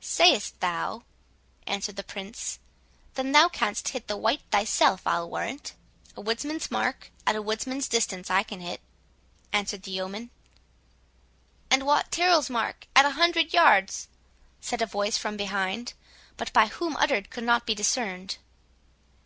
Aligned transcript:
"Sayst 0.00 0.58
thou?" 0.60 1.02
answered 1.66 1.96
the 1.96 2.02
Prince; 2.02 2.58
"then 3.16 3.32
thou 3.32 3.50
canst 3.50 3.90
hit 3.90 4.08
the 4.08 4.16
white 4.16 4.40
thyself, 4.50 5.06
I'll 5.06 5.28
warrant." 5.28 5.74
"A 6.16 6.22
woodsman's 6.22 6.70
mark, 6.70 7.10
and 7.26 7.36
at 7.36 7.44
woodsman's 7.44 7.86
distance, 7.86 8.30
I 8.30 8.44
can 8.44 8.60
hit," 8.60 8.80
answered 9.52 9.82
the 9.82 9.90
yeoman. 9.90 10.30
"And 11.70 11.84
Wat 11.84 12.10
Tyrrel's 12.10 12.48
mark, 12.48 12.86
at 12.96 13.04
a 13.04 13.10
hundred 13.20 13.52
yards," 13.52 14.08
said 14.58 14.80
a 14.80 14.86
voice 14.86 15.18
from 15.18 15.36
behind, 15.36 15.92
but 16.38 16.50
by 16.54 16.68
whom 16.68 16.96
uttered 16.96 17.28
could 17.28 17.44
not 17.44 17.66
be 17.66 17.74
discerned. 17.74 18.38